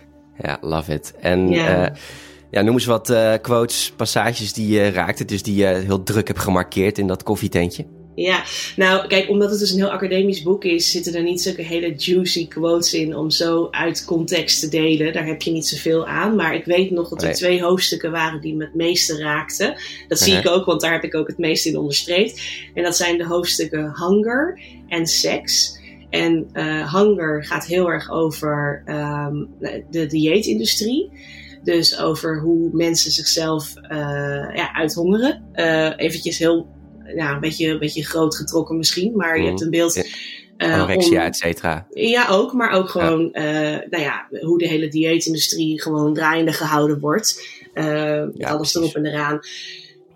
Ja, 0.41 0.57
love 0.61 0.93
it. 0.93 1.13
En 1.19 1.49
Ja. 1.49 1.93
ja. 2.51 2.61
noem 2.61 2.73
eens 2.73 2.85
wat 2.85 3.09
eh, 3.09 3.33
quotes, 3.41 3.93
passages 3.95 4.53
die 4.53 4.67
je 4.67 4.89
raakte. 4.89 5.25
Dus 5.25 5.43
die 5.43 5.55
je 5.55 5.65
heel 5.65 6.03
druk 6.03 6.27
hebt 6.27 6.39
gemarkeerd 6.39 6.97
in 6.97 7.07
dat 7.07 7.23
koffietentje. 7.23 7.85
Ja, 8.19 8.43
nou 8.75 9.07
kijk, 9.07 9.29
omdat 9.29 9.49
het 9.49 9.59
dus 9.59 9.71
een 9.71 9.77
heel 9.77 9.91
academisch 9.91 10.41
boek 10.41 10.63
is, 10.63 10.91
zitten 10.91 11.15
er 11.15 11.23
niet 11.23 11.41
zulke 11.41 11.61
hele 11.61 11.93
juicy 11.95 12.47
quotes 12.47 12.93
in 12.93 13.15
om 13.15 13.29
zo 13.29 13.67
uit 13.71 14.05
context 14.05 14.59
te 14.59 14.69
delen. 14.69 15.13
Daar 15.13 15.25
heb 15.25 15.41
je 15.41 15.51
niet 15.51 15.67
zoveel 15.67 16.07
aan. 16.07 16.35
Maar 16.35 16.55
ik 16.55 16.65
weet 16.65 16.91
nog 16.91 17.09
dat 17.09 17.21
er 17.21 17.27
Nee. 17.27 17.35
twee 17.35 17.61
hoofdstukken 17.61 18.11
waren 18.11 18.41
die 18.41 18.55
me 18.55 18.63
het 18.63 18.75
meeste 18.75 19.17
raakten. 19.17 19.75
Dat 20.07 20.19
zie 20.19 20.33
ik 20.35 20.47
ook, 20.47 20.65
want 20.65 20.81
daar 20.81 20.91
heb 20.91 21.03
ik 21.03 21.15
ook 21.15 21.27
het 21.27 21.37
meest 21.37 21.65
in 21.65 21.77
onderstreept. 21.77 22.41
En 22.73 22.83
dat 22.83 22.95
zijn 22.95 23.17
de 23.17 23.25
hoofdstukken 23.25 23.93
hunger 23.95 24.59
en 24.87 25.07
seks. 25.07 25.77
En 26.09 26.49
eh, 26.53 26.93
hunger 26.93 27.45
gaat 27.45 27.65
heel 27.65 27.89
erg 27.89 28.11
over 28.11 28.81
ehm, 28.85 29.35
de 29.91 30.05
dieetindustrie. 30.07 31.11
Dus 31.63 31.99
over 31.99 32.39
hoe 32.39 32.69
mensen 32.71 33.11
zichzelf 33.11 33.73
eh, 33.75 33.97
ja, 34.55 34.73
uithongeren. 34.73 35.43
Eh 35.53 35.91
eventjes 35.95 36.37
heel, 36.37 36.67
ja, 37.15 37.33
een 37.33 37.39
beetje, 37.39 37.67
een 37.67 37.79
beetje 37.79 38.05
groot 38.05 38.35
getrokken 38.35 38.77
misschien. 38.77 39.15
Maar 39.15 39.35
je 39.35 39.39
Mhm. 39.41 39.49
hebt 39.49 39.61
een 39.61 39.69
beeld... 39.69 39.93
Ja. 39.93 40.03
eh, 40.57 40.73
Anorexia, 40.73 41.25
et 41.25 41.35
cetera. 41.35 41.87
ja, 41.93 42.27
ook, 42.29 42.53
maar 42.53 42.71
ook 42.71 42.89
gewoon, 42.89 43.33
eh, 43.33 43.43
nou 43.89 44.03
ja, 44.03 44.27
hoe 44.41 44.57
de 44.57 44.67
hele 44.67 44.87
dieetindustrie 44.87 45.81
gewoon 45.81 46.13
draaiende 46.13 46.51
gehouden 46.53 46.99
wordt. 46.99 47.47
Eh, 47.73 47.85
Ja, 48.33 48.49
alles 48.49 48.75
erop 48.75 48.95
en 48.95 49.05
eraan. 49.05 49.39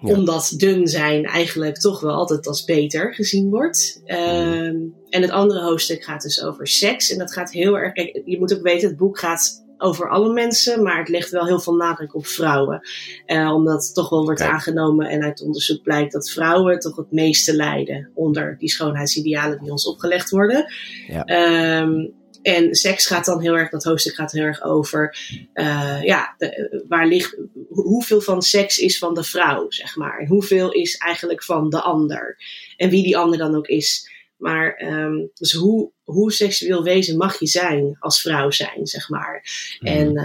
Ja. 0.02 0.14
Omdat 0.14 0.54
dun 0.58 0.88
zijn 0.88 1.26
eigenlijk 1.26 1.78
toch 1.80 2.00
wel 2.00 2.14
altijd 2.14 2.48
als 2.48 2.64
beter 2.66 3.14
gezien 3.14 3.50
wordt. 3.50 4.02
Ehm, 4.06 4.76
En 5.10 5.22
het 5.22 5.32
andere 5.32 5.62
hoofdstuk 5.62 6.04
gaat 6.04 6.22
dus 6.22 6.44
over 6.44 6.68
seks. 6.68 7.12
En 7.12 7.18
dat 7.18 7.34
gaat 7.34 7.52
heel 7.52 7.78
erg. 7.78 7.94
Kijk, 7.94 8.22
je 8.26 8.40
moet 8.40 8.54
ook 8.56 8.62
weten, 8.62 8.88
het 8.88 8.98
boek 8.98 9.20
gaat 9.20 9.63
over 9.78 10.10
alle 10.10 10.34
mensen, 10.34 10.84
maar 10.84 11.00
het 11.00 11.10
legt 11.10 11.30
wel 11.30 11.46
heel 11.46 11.60
veel 11.60 11.76
nadruk 11.76 12.16
op 12.16 12.26
vrouwen. 12.26 12.82
Eh, 13.26 13.54
omdat 13.54 13.94
toch 13.94 14.10
wel 14.10 14.24
wordt 14.24 14.42
aangenomen 14.42 15.08
en 15.08 15.24
uit 15.24 15.42
onderzoek 15.42 15.84
blijkt 15.84 16.12
dat 16.12 16.30
vrouwen 16.30 16.80
toch 16.80 16.96
het 16.96 17.12
meeste 17.12 17.56
lijden 17.56 18.10
onder 18.14 18.56
die 18.58 18.70
schoonheidsidealen 18.70 19.60
die 19.60 19.72
ons 19.72 19.88
opgelegd 19.88 20.30
worden. 20.30 20.66
Ja. 21.08 21.24
Ehm, 21.24 22.06
en 22.44 22.76
seks 22.76 23.08
gaat 23.08 23.26
dan 23.26 23.42
heel 23.42 23.58
erg, 23.58 23.70
dat 23.70 23.84
hoofdstuk 23.84 24.16
gaat 24.16 24.32
heel 24.32 24.44
erg 24.44 24.64
over, 24.64 25.18
uh, 25.54 26.04
ja, 26.04 26.36
de, 26.38 26.84
waar 26.88 27.08
ligt, 27.08 27.38
hoeveel 27.70 28.22
van 28.22 28.42
seks 28.42 28.78
is 28.78 28.98
van 28.98 29.14
de 29.14 29.24
vrouw, 29.24 29.66
zeg 29.70 29.96
maar. 29.96 30.20
En 30.20 30.28
hoeveel 30.28 30.72
is 30.72 30.98
eigenlijk 30.98 31.44
van 31.44 31.70
de 31.70 31.82
ander. 31.82 32.38
En 32.78 32.90
wie 32.90 33.04
die 33.04 33.18
ander 33.18 33.38
dan 33.38 33.56
ook 33.56 33.68
is. 33.68 34.12
Maar 34.44 34.82
um, 34.82 35.30
dus 35.34 35.54
hoe, 35.54 35.92
hoe 36.04 36.32
seksueel 36.32 36.84
wezen 36.84 37.18
mag 37.18 37.40
je 37.40 37.48
zijn 37.48 37.98
als 38.00 38.22
vrouw 38.22 38.52
zijn, 38.52 38.88
zeg 38.88 39.10
maar. 39.10 39.44
Mm. 39.80 39.88
En 39.88 40.18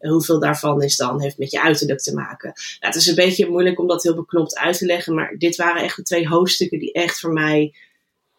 uh, 0.00 0.10
hoeveel 0.10 0.40
daarvan 0.40 0.82
is 0.82 0.96
dan, 0.96 1.20
heeft 1.22 1.38
met 1.38 1.50
je 1.50 1.62
uiterlijk 1.62 2.00
te 2.00 2.14
maken. 2.14 2.52
Nou, 2.54 2.92
het 2.92 2.94
is 2.94 3.06
een 3.06 3.14
beetje 3.14 3.48
moeilijk 3.48 3.80
om 3.80 3.86
dat 3.86 4.02
heel 4.02 4.14
beknopt 4.14 4.58
uit 4.58 4.78
te 4.78 4.86
leggen, 4.86 5.14
maar 5.14 5.34
dit 5.38 5.56
waren 5.56 5.82
echt 5.82 5.96
de 5.96 6.02
twee 6.02 6.28
hoofdstukken 6.28 6.78
die 6.78 6.92
echt 6.92 7.20
voor 7.20 7.32
mij 7.32 7.74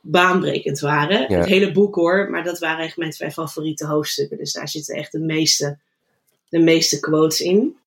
baanbrekend 0.01 0.79
waren. 0.79 1.37
Het 1.37 1.45
hele 1.45 1.71
boek 1.71 1.95
hoor, 1.95 2.29
maar 2.29 2.43
dat 2.43 2.59
waren 2.59 2.85
echt 2.85 2.97
mijn 2.97 3.11
twee 3.11 3.31
favoriete 3.31 3.85
hoofdstukken. 3.85 4.37
Dus 4.37 4.53
daar 4.53 4.69
zitten 4.69 4.95
echt 4.95 5.11
de 5.11 5.19
meeste, 5.19 5.77
de 6.49 6.59
meeste 6.59 6.99
quotes 6.99 7.41
in. 7.41 7.77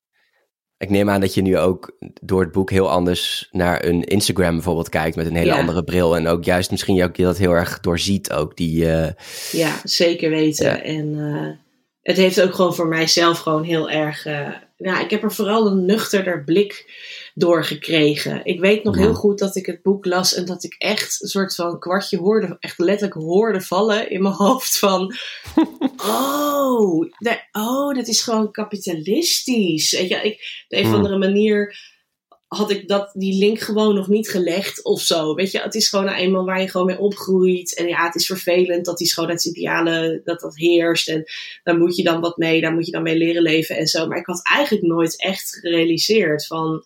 Ik 0.83 0.91
neem 0.91 1.11
aan 1.11 1.21
dat 1.21 1.35
je 1.35 1.43
nu 1.43 1.59
ook 1.59 1.97
door 2.21 2.41
het 2.41 2.53
boek 2.53 2.71
heel 2.71 2.91
anders 2.91 3.49
naar 3.53 3.85
een 3.85 4.05
Instagram 4.05 4.55
bijvoorbeeld 4.55 4.89
kijkt 4.89 5.17
met 5.17 5.27
een 5.27 5.37
hele 5.37 5.55
andere 5.55 5.85
bril. 5.85 6.17
En 6.17 6.27
ook 6.27 6.45
juist 6.45 6.71
misschien 6.71 7.03
ook 7.03 7.17
je 7.17 7.23
dat 7.23 7.39
heel 7.39 7.53
erg 7.53 7.81
doorziet 7.81 8.33
ook. 8.33 8.57
Die, 8.57 8.85
uh... 8.85 9.07
Ja, 9.53 9.81
zeker 9.85 10.31
weten. 10.31 10.85
En 10.85 11.07
uh, 11.07 11.49
het 12.03 12.17
heeft 12.17 12.41
ook 12.41 12.55
gewoon 12.55 12.75
voor 12.75 12.89
mijzelf 12.89 13.39
gewoon 13.39 13.63
heel 13.63 13.91
erg... 13.91 14.27
Uh, 14.27 14.55
ja, 14.77 15.01
ik 15.01 15.11
heb 15.11 15.23
er 15.23 15.33
vooral 15.33 15.67
een 15.67 15.85
nuchterder 15.85 16.45
blik 16.45 17.01
doorgekregen. 17.35 18.41
Ik 18.45 18.61
weet 18.61 18.85
nog 18.85 18.97
heel 18.97 19.15
goed 19.15 19.39
dat 19.39 19.57
ik 19.57 19.67
het 19.67 19.83
boek 19.83 20.05
las 20.05 20.35
en 20.35 20.45
dat 20.45 20.65
ik 20.65 20.75
echt 20.79 21.23
een 21.23 21.29
soort 21.29 21.55
van 21.55 21.79
kwartje 21.79 22.19
hoorde, 22.19 22.57
echt 22.61 22.79
letterlijk 22.79 23.21
hoorde 23.21 23.61
vallen 23.61 24.11
in 24.11 24.23
mijn 24.23 24.35
hoofd 24.45 24.79
van, 24.79 25.15
oh, 25.97 27.11
dat, 27.19 27.45
oh, 27.53 27.95
dat 27.95 28.09
is 28.09 28.23
gewoon 28.23 28.51
kapitalistisch. 28.51 29.93
Weet 29.93 30.09
je, 30.09 30.17
ik, 30.17 30.65
op 30.69 30.79
een 30.79 30.87
of 30.87 30.93
andere 30.95 31.19
manier 31.19 31.77
had 32.57 32.71
ik 32.71 32.89
dat, 32.89 33.11
die 33.13 33.39
link 33.39 33.61
gewoon 33.61 33.95
nog 33.95 34.09
niet 34.09 34.31
gelegd 34.31 34.85
of 34.85 35.01
zo. 35.01 35.35
Weet 35.35 35.51
je, 35.51 35.61
het 35.61 35.75
is 35.75 35.89
gewoon 35.89 36.09
eenmaal 36.09 36.45
waar 36.45 36.61
je 36.61 36.69
gewoon 36.69 36.87
mee 36.87 36.99
opgroeit. 36.99 37.77
En 37.77 37.87
ja, 37.87 38.05
het 38.05 38.15
is 38.15 38.27
vervelend 38.27 38.85
dat 38.85 38.99
die 38.99 39.07
schoonheidsidealen, 39.07 40.21
dat 40.25 40.41
dat 40.41 40.57
heerst. 40.57 41.09
En 41.09 41.25
daar 41.63 41.79
moet 41.79 41.97
je 41.97 42.03
dan 42.03 42.21
wat 42.21 42.37
mee, 42.37 42.61
daar 42.61 42.73
moet 42.73 42.87
je 42.87 42.93
dan 42.93 43.03
mee 43.03 43.17
leren 43.17 43.43
leven 43.43 43.77
en 43.77 43.87
zo. 43.87 44.07
Maar 44.07 44.19
ik 44.19 44.27
had 44.27 44.49
eigenlijk 44.49 44.87
nooit 44.87 45.21
echt 45.21 45.59
gerealiseerd 45.61 46.47
van 46.47 46.85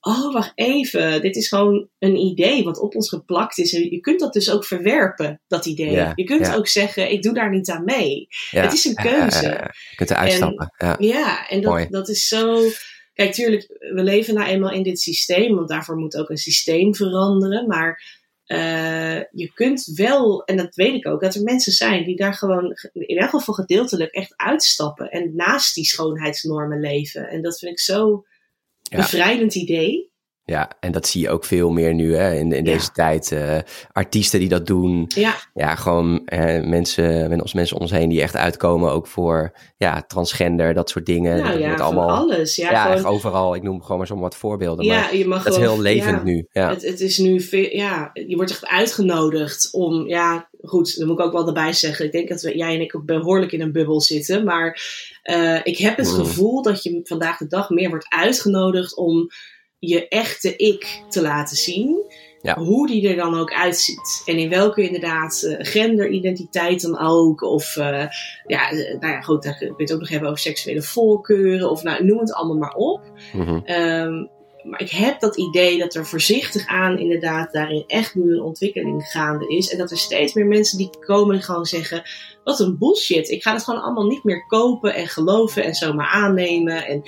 oh, 0.00 0.32
wacht 0.32 0.52
even, 0.54 1.22
dit 1.22 1.36
is 1.36 1.48
gewoon 1.48 1.88
een 1.98 2.16
idee 2.16 2.64
wat 2.64 2.78
op 2.78 2.94
ons 2.94 3.08
geplakt 3.08 3.58
is. 3.58 3.74
En 3.74 3.90
je 3.90 4.00
kunt 4.00 4.20
dat 4.20 4.32
dus 4.32 4.50
ook 4.50 4.64
verwerpen, 4.64 5.40
dat 5.46 5.66
idee. 5.66 6.12
je 6.14 6.24
kunt 6.24 6.54
ook 6.54 6.68
zeggen, 6.68 7.10
ik 7.10 7.22
doe 7.22 7.34
daar 7.34 7.50
niet 7.50 7.70
aan 7.70 7.84
mee. 7.84 8.26
Het 8.50 8.72
is 8.72 8.84
een 8.84 8.94
keuze. 8.94 9.70
je 9.90 9.96
kunt 9.96 10.10
eruit 10.10 10.32
stappen. 10.32 10.74
Ja, 10.78 10.96
ja 10.98 11.48
en 11.48 11.60
dat, 11.60 11.86
dat 11.90 12.08
is 12.08 12.28
zo... 12.28 12.70
Kijk, 13.14 13.32
tuurlijk, 13.32 13.66
we 13.78 14.02
leven 14.02 14.34
nou 14.34 14.46
eenmaal 14.46 14.72
in 14.72 14.82
dit 14.82 15.00
systeem, 15.00 15.54
want 15.54 15.68
daarvoor 15.68 15.96
moet 15.96 16.16
ook 16.16 16.30
een 16.30 16.36
systeem 16.36 16.94
veranderen. 16.94 17.66
Maar 17.66 18.22
uh, 18.46 19.18
je 19.30 19.50
kunt 19.54 19.84
wel, 19.94 20.44
en 20.44 20.56
dat 20.56 20.74
weet 20.74 20.94
ik 20.94 21.06
ook, 21.06 21.20
dat 21.20 21.34
er 21.34 21.42
mensen 21.42 21.72
zijn 21.72 22.04
die 22.04 22.16
daar 22.16 22.34
gewoon 22.34 22.76
in 22.92 23.18
elk 23.18 23.30
geval 23.30 23.54
gedeeltelijk 23.54 24.12
echt 24.12 24.32
uitstappen 24.36 25.10
en 25.10 25.34
naast 25.34 25.74
die 25.74 25.84
schoonheidsnormen 25.84 26.80
leven. 26.80 27.28
En 27.28 27.42
dat 27.42 27.58
vind 27.58 27.72
ik 27.72 27.80
zo 27.80 28.24
bevrijdend 28.90 29.54
idee. 29.54 30.12
Ja, 30.46 30.70
en 30.80 30.92
dat 30.92 31.06
zie 31.06 31.20
je 31.20 31.30
ook 31.30 31.44
veel 31.44 31.70
meer 31.70 31.94
nu 31.94 32.16
hè, 32.16 32.34
in, 32.34 32.52
in 32.52 32.64
deze 32.64 32.90
tijd. 32.92 33.30
Uh, 33.30 33.58
artiesten 33.92 34.40
die 34.40 34.48
dat 34.48 34.66
doen. 34.66 35.04
Ja, 35.14 35.34
ja 35.54 35.74
gewoon 35.74 36.22
uh, 36.32 36.64
mensen, 36.64 37.40
als 37.40 37.54
mensen 37.54 37.76
om 37.76 37.82
ons 37.82 37.90
heen 37.90 38.08
die 38.08 38.22
echt 38.22 38.36
uitkomen 38.36 38.92
ook 38.92 39.06
voor 39.06 39.52
ja, 39.76 40.02
transgender, 40.06 40.74
dat 40.74 40.90
soort 40.90 41.06
dingen. 41.06 41.42
Nou 41.42 41.58
ja, 41.58 41.74
allemaal, 41.74 42.10
alles. 42.10 42.56
Ja, 42.56 42.70
ja 42.70 42.96
gewoon, 42.96 43.12
overal. 43.12 43.54
Ik 43.54 43.62
noem 43.62 43.82
gewoon 43.82 43.98
maar 43.98 44.06
zo'n 44.06 44.20
wat 44.20 44.36
voorbeelden. 44.36 44.84
Ja, 44.84 45.00
maar 45.00 45.16
je 45.16 45.26
mag 45.26 45.44
dat 45.44 45.52
is 45.52 45.58
heel 45.58 45.80
levend 45.80 46.24
nu. 46.24 46.46
Ja. 46.52 46.68
Het, 46.68 46.82
het, 46.82 47.00
is 47.00 47.18
nu 47.18 47.46
ja, 47.70 48.10
je 48.12 48.36
wordt 48.36 48.50
echt 48.50 48.66
uitgenodigd 48.66 49.68
om, 49.72 50.08
ja, 50.08 50.48
goed, 50.62 50.98
dan 50.98 51.06
moet 51.06 51.18
ik 51.18 51.24
ook 51.24 51.32
wel 51.32 51.46
erbij 51.46 51.72
zeggen. 51.72 52.04
Ik 52.04 52.12
denk 52.12 52.28
dat 52.28 52.42
we, 52.42 52.56
jij 52.56 52.74
en 52.74 52.80
ik 52.80 52.96
ook 52.96 53.04
behoorlijk 53.04 53.52
in 53.52 53.60
een 53.60 53.72
bubbel 53.72 54.00
zitten. 54.00 54.44
Maar 54.44 54.80
uh, 55.24 55.60
ik 55.62 55.78
heb 55.78 55.96
het 55.96 56.06
mm. 56.06 56.14
gevoel 56.14 56.62
dat 56.62 56.82
je 56.82 57.00
vandaag 57.04 57.38
de 57.38 57.46
dag 57.46 57.70
meer 57.70 57.88
wordt 57.88 58.06
uitgenodigd 58.08 58.96
om 58.96 59.30
je 59.88 60.08
echte 60.08 60.56
ik 60.56 61.02
te 61.08 61.22
laten 61.22 61.56
zien. 61.56 62.12
Ja. 62.42 62.58
Hoe 62.58 62.86
die 62.86 63.08
er 63.08 63.16
dan 63.16 63.38
ook 63.38 63.52
uitziet. 63.52 64.22
En 64.26 64.38
in 64.38 64.48
welke 64.48 64.82
inderdaad 64.82 65.42
uh, 65.42 65.56
genderidentiteit 65.58 66.80
dan 66.80 66.98
ook. 66.98 67.42
Of 67.42 67.76
uh, 67.76 68.06
ja, 68.46 68.72
uh, 68.72 69.00
nou 69.00 69.12
ja, 69.12 69.20
goed, 69.20 69.42
daar 69.42 69.56
kun 69.56 69.66
je 69.66 69.82
het 69.82 69.92
ook 69.92 70.00
nog 70.00 70.08
hebben 70.08 70.28
over 70.28 70.40
seksuele 70.40 70.82
voorkeuren. 70.82 71.70
Of 71.70 71.82
nou, 71.82 72.04
noem 72.04 72.18
het 72.18 72.32
allemaal 72.32 72.56
maar 72.56 72.74
op. 72.74 73.00
Mm 73.32 73.46
-hmm. 73.46 73.62
um, 73.66 74.30
maar 74.64 74.80
ik 74.80 74.90
heb 74.90 75.20
dat 75.20 75.36
idee 75.36 75.78
dat 75.78 75.94
er 75.94 76.06
voorzichtig 76.06 76.66
aan 76.66 76.98
inderdaad 76.98 77.52
daarin 77.52 77.84
echt 77.86 78.14
nu 78.14 78.32
een 78.32 78.42
ontwikkeling 78.42 79.04
gaande 79.04 79.48
is. 79.48 79.70
En 79.70 79.78
dat 79.78 79.90
er 79.90 79.98
steeds 79.98 80.32
meer 80.32 80.46
mensen 80.46 80.78
die 80.78 80.90
komen 81.00 81.36
en 81.36 81.42
gewoon 81.42 81.64
zeggen, 81.64 82.02
wat 82.44 82.60
een 82.60 82.78
bullshit. 82.78 83.28
Ik 83.28 83.42
ga 83.42 83.52
het 83.52 83.64
gewoon 83.64 83.82
allemaal 83.82 84.06
niet 84.06 84.24
meer 84.24 84.46
kopen 84.46 84.94
en 84.94 85.08
geloven 85.08 85.64
en 85.64 85.74
zomaar 85.74 86.08
aannemen. 86.08 86.86
En 86.86 87.02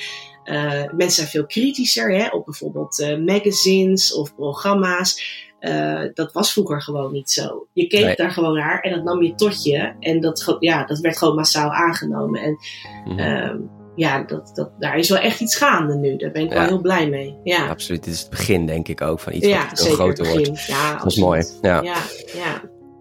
uh, 0.50 0.92
mensen 0.92 1.10
zijn 1.10 1.28
veel 1.28 1.46
kritischer 1.46 2.16
hè, 2.16 2.28
op 2.28 2.44
bijvoorbeeld 2.44 2.98
uh, 2.98 3.18
magazines 3.18 4.14
of 4.14 4.34
programma's. 4.34 5.44
Uh, 5.60 6.02
dat 6.14 6.32
was 6.32 6.52
vroeger 6.52 6.82
gewoon 6.82 7.12
niet 7.12 7.30
zo. 7.30 7.66
Je 7.72 7.86
keek 7.86 8.16
daar 8.16 8.30
gewoon 8.30 8.54
naar 8.54 8.80
en 8.80 8.90
dat 8.94 9.04
nam 9.04 9.22
je 9.22 9.34
tot 9.34 9.64
je. 9.64 9.92
En 10.00 10.20
dat, 10.20 10.56
ja, 10.60 10.84
dat 10.84 10.98
werd 10.98 11.18
gewoon 11.18 11.34
massaal 11.34 11.70
aangenomen. 11.70 12.40
En 12.42 12.58
mm 13.04 13.18
-hmm 13.18 13.74
ja, 13.96 14.22
dat, 14.22 14.50
dat, 14.54 14.70
daar 14.78 14.96
is 14.96 15.08
wel 15.08 15.18
echt 15.18 15.40
iets 15.40 15.56
gaande 15.56 15.94
nu. 15.94 16.16
Daar 16.16 16.30
ben 16.30 16.42
ik 16.42 16.52
wel 16.52 16.62
heel 16.62 16.80
blij 16.80 17.08
mee. 17.08 17.36
Ja. 17.42 17.68
Absoluut. 17.68 18.04
Dit 18.04 18.14
is 18.14 18.20
het 18.20 18.30
begin, 18.30 18.66
denk 18.66 18.88
ik 18.88 19.00
ook, 19.00 19.20
van 19.20 19.32
iets 19.32 19.46
ja, 19.46 19.68
wat 19.68 19.82
veel 19.82 19.94
groter 19.94 20.26
wordt. 20.26 20.66
Ja, 20.66 20.96
dat 20.96 21.06
is 21.06 21.16
mooi. 21.16 21.44
Ja, 21.62 21.82
ja. 21.82 21.96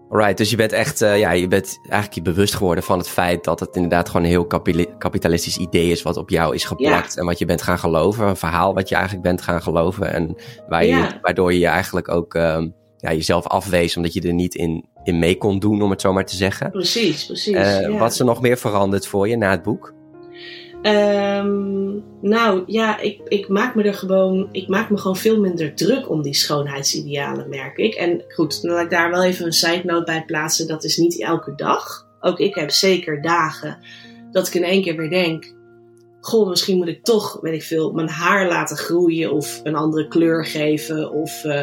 Alright, 0.08 0.36
dus 0.36 0.50
je 0.50 0.56
bent 0.56 0.72
echt, 0.72 1.02
uh, 1.02 1.18
ja, 1.18 1.30
je 1.30 1.48
bent 1.48 1.78
eigenlijk 1.82 2.12
je 2.12 2.22
bewust 2.22 2.54
geworden 2.54 2.84
van 2.84 2.98
het 2.98 3.08
feit 3.08 3.44
dat 3.44 3.60
het 3.60 3.74
inderdaad 3.74 4.06
gewoon 4.08 4.22
een 4.22 4.28
heel 4.28 4.46
kapitalistisch 4.98 5.56
idee 5.56 5.90
is 5.90 6.02
wat 6.02 6.16
op 6.16 6.30
jou 6.30 6.54
is 6.54 6.64
geplakt 6.64 7.16
en 7.16 7.24
wat 7.24 7.38
je 7.38 7.44
bent 7.44 7.62
gaan 7.62 7.78
geloven. 7.78 8.26
Een 8.26 8.36
verhaal 8.36 8.74
wat 8.74 8.88
je 8.88 8.94
eigenlijk 8.94 9.24
bent 9.24 9.42
gaan 9.42 9.62
geloven 9.62 10.12
en 10.12 10.36
waar 10.68 10.84
je, 10.84 11.08
waardoor 11.22 11.52
je 11.52 11.58
je 11.58 11.66
eigenlijk 11.66 12.08
ook 12.08 12.34
um, 12.34 12.74
ja, 12.96 13.12
jezelf 13.12 13.46
afwees 13.46 13.96
omdat 13.96 14.12
je 14.12 14.20
er 14.20 14.32
niet 14.32 14.54
in, 14.54 14.84
in 15.04 15.18
mee 15.18 15.36
kon 15.36 15.58
doen, 15.58 15.82
om 15.82 15.90
het 15.90 16.00
zo 16.00 16.12
maar 16.12 16.26
te 16.26 16.36
zeggen. 16.36 16.70
Precies, 16.70 17.26
precies. 17.26 17.54
Uh, 17.54 17.98
wat 17.98 18.12
is 18.12 18.18
er 18.18 18.24
nog 18.24 18.40
meer 18.40 18.56
veranderd 18.56 19.06
voor 19.06 19.28
je 19.28 19.36
na 19.36 19.50
het 19.50 19.62
boek? 19.62 19.94
Um, 20.82 22.04
nou 22.20 22.62
ja, 22.66 22.98
ik, 22.98 23.20
ik 23.28 23.48
maak 23.48 23.74
me 23.74 23.82
er 23.82 23.94
gewoon, 23.94 24.48
ik 24.52 24.68
maak 24.68 24.90
me 24.90 24.96
gewoon 24.96 25.16
veel 25.16 25.40
minder 25.40 25.74
druk 25.74 26.10
om 26.10 26.22
die 26.22 26.34
schoonheidsidealen, 26.34 27.48
merk 27.48 27.76
ik. 27.76 27.94
En 27.94 28.24
goed, 28.28 28.62
dan 28.62 28.72
laat 28.72 28.84
ik 28.84 28.90
daar 28.90 29.10
wel 29.10 29.24
even 29.24 29.46
een 29.46 29.52
side 29.52 29.82
note 29.84 30.04
bij 30.04 30.24
plaatsen. 30.24 30.68
Dat 30.68 30.84
is 30.84 30.96
niet 30.96 31.22
elke 31.22 31.54
dag. 31.54 32.06
Ook 32.20 32.38
ik 32.38 32.54
heb 32.54 32.70
zeker 32.70 33.22
dagen 33.22 33.78
dat 34.30 34.46
ik 34.46 34.54
in 34.54 34.64
één 34.64 34.82
keer 34.82 34.96
weer 34.96 35.10
denk: 35.10 35.54
Goh, 36.20 36.48
misschien 36.48 36.76
moet 36.76 36.88
ik 36.88 37.04
toch, 37.04 37.38
weet 37.40 37.54
ik 37.54 37.62
veel, 37.62 37.92
mijn 37.92 38.08
haar 38.08 38.48
laten 38.48 38.76
groeien 38.76 39.32
of 39.32 39.60
een 39.62 39.76
andere 39.76 40.08
kleur 40.08 40.46
geven. 40.46 41.10
Of 41.10 41.44
uh, 41.44 41.62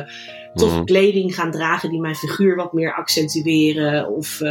toch 0.53 0.74
mhm. 0.74 0.84
kleding 0.84 1.36
gaan 1.36 1.51
dragen 1.51 1.89
die 1.89 2.01
mijn 2.01 2.15
figuur 2.15 2.55
wat 2.55 2.74
meer 2.74 2.93
accentueren. 2.93 4.10
Of 4.10 4.39
uh, 4.39 4.50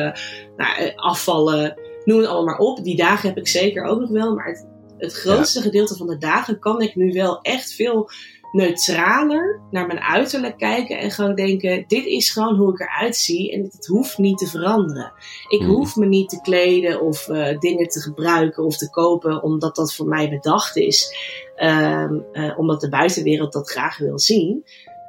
nou, 0.56 0.76
eh, 0.78 0.96
afvallen 0.96 1.76
noem 2.04 2.18
het 2.18 2.26
allemaal 2.26 2.44
maar 2.44 2.66
op. 2.66 2.84
Die 2.84 2.96
dagen 2.96 3.28
heb 3.28 3.38
ik 3.38 3.48
zeker 3.48 3.84
ook 3.84 4.00
nog 4.00 4.10
wel. 4.10 4.34
Maar 4.34 4.46
het, 4.46 4.66
het 4.98 5.12
grootste 5.12 5.60
gedeelte 5.60 5.96
van 5.96 6.06
de 6.06 6.18
dagen 6.18 6.58
kan 6.58 6.80
ik 6.80 6.94
nu 6.94 7.12
wel 7.12 7.40
echt 7.40 7.72
veel 7.72 8.10
neutraler 8.52 9.60
naar 9.70 9.86
mijn 9.86 10.00
uiterlijk 10.00 10.58
kijken 10.58 10.98
en 10.98 11.10
gewoon 11.10 11.34
denken: 11.34 11.84
dit 11.86 12.06
is 12.06 12.30
gewoon 12.30 12.56
hoe 12.56 12.72
ik 12.72 12.80
eruit 12.80 13.16
zie 13.16 13.52
en 13.52 13.62
het 13.62 13.86
hoeft 13.86 14.18
niet 14.18 14.38
te 14.38 14.46
veranderen. 14.46 15.12
Ik 15.48 15.60
hmm. 15.60 15.68
hoef 15.68 15.96
me 15.96 16.06
niet 16.06 16.28
te 16.28 16.40
kleden 16.40 17.00
of 17.00 17.28
uh, 17.28 17.58
dingen 17.58 17.88
te 17.88 18.00
gebruiken 18.00 18.64
of 18.64 18.76
te 18.76 18.90
kopen 18.90 19.42
omdat 19.42 19.76
dat 19.76 19.94
voor 19.94 20.06
mij 20.06 20.30
bedacht 20.30 20.76
is, 20.76 21.16
um, 21.62 22.24
uh, 22.32 22.58
omdat 22.58 22.80
de 22.80 22.88
buitenwereld 22.88 23.52
dat 23.52 23.70
graag 23.70 23.98
wil 23.98 24.18
zien. 24.18 24.64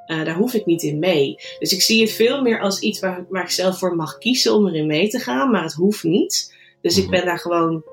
Uh, 0.07 0.25
daar 0.25 0.35
hoef 0.35 0.53
ik 0.53 0.65
niet 0.65 0.83
in 0.83 0.99
mee. 0.99 1.35
Dus 1.59 1.73
ik 1.73 1.81
zie 1.81 2.01
het 2.01 2.11
veel 2.11 2.41
meer 2.41 2.61
als 2.61 2.79
iets 2.79 2.99
waar, 2.99 3.25
waar 3.29 3.43
ik 3.43 3.49
zelf 3.49 3.77
voor 3.79 3.95
mag 3.95 4.17
kiezen 4.17 4.53
om 4.53 4.67
erin 4.67 4.87
mee 4.87 5.09
te 5.09 5.19
gaan, 5.19 5.51
maar 5.51 5.63
het 5.63 5.73
hoeft 5.73 6.03
niet. 6.03 6.61
Dus 6.83 6.97
ik 6.97 7.03
mhm. 7.03 7.11
ben 7.11 7.25
daar 7.25 7.39
gewoon, 7.39 7.83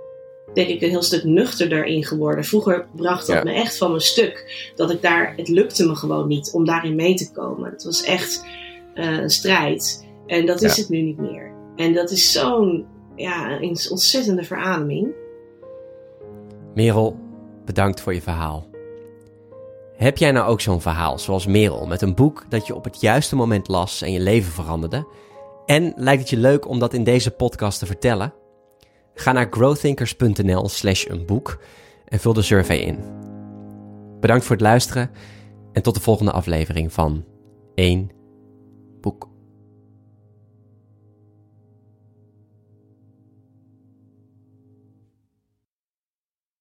denk 0.54 0.68
ik, 0.68 0.82
een 0.82 0.88
heel 0.90 1.02
stuk 1.02 1.24
nuchterder 1.24 1.84
in 1.84 2.04
geworden. 2.04 2.44
Vroeger 2.44 2.86
bracht 2.96 3.26
dat 3.26 3.44
me 3.44 3.52
echt 3.52 3.76
van 3.76 3.88
mijn 3.88 4.02
stuk. 4.02 4.70
Dat 4.74 4.90
ik 4.90 5.02
daar, 5.02 5.32
het 5.36 5.48
lukte 5.48 5.86
me 5.86 5.94
gewoon 5.94 6.28
niet 6.28 6.52
om 6.52 6.64
daarin 6.64 6.94
mee 6.94 7.14
te 7.14 7.32
komen. 7.32 7.70
Het 7.70 7.84
was 7.84 8.02
echt 8.02 8.44
uh, 8.94 9.18
een 9.18 9.30
strijd. 9.30 10.06
En 10.26 10.46
dat 10.46 10.62
is 10.62 10.76
het 10.76 10.88
nu 10.88 11.00
niet 11.00 11.18
meer. 11.18 11.52
En 11.76 11.92
dat 11.92 12.10
is 12.10 12.32
zo'n 12.32 12.86
ja, 13.16 13.60
een 13.60 13.78
ontzettende 13.90 14.44
verademing. 14.44 15.08
Merel, 16.74 17.18
bedankt 17.64 18.00
voor 18.00 18.14
je 18.14 18.22
verhaal. 18.22 18.68
Heb 19.96 20.18
jij 20.18 20.32
nou 20.32 20.48
ook 20.48 20.60
zo'n 20.60 20.80
verhaal 20.80 21.18
zoals 21.18 21.46
Merel 21.46 21.86
met 21.86 22.02
een 22.02 22.14
boek 22.14 22.44
dat 22.48 22.66
je 22.66 22.74
op 22.74 22.84
het 22.84 23.00
juiste 23.00 23.36
moment 23.36 23.68
las 23.68 24.02
en 24.02 24.12
je 24.12 24.20
leven 24.20 24.52
veranderde? 24.52 25.06
En 25.66 25.92
lijkt 25.96 26.20
het 26.20 26.30
je 26.30 26.36
leuk 26.36 26.68
om 26.68 26.78
dat 26.78 26.94
in 26.94 27.04
deze 27.04 27.30
podcast 27.30 27.78
te 27.78 27.86
vertellen? 27.86 28.39
Ga 29.20 29.32
naar 29.32 29.46
growthinkers.nl 29.50 30.68
slash 30.68 31.06
een 31.08 31.26
boek 31.26 31.62
en 32.04 32.20
vul 32.20 32.32
de 32.32 32.42
survey 32.42 32.78
in. 32.78 32.98
Bedankt 34.20 34.44
voor 34.44 34.56
het 34.56 34.64
luisteren 34.64 35.10
en 35.72 35.82
tot 35.82 35.94
de 35.94 36.00
volgende 36.00 36.32
aflevering 36.32 36.92
van 36.92 37.24
1 37.74 38.10
boek. 39.00 39.29